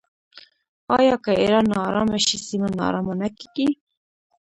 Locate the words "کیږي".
3.37-3.67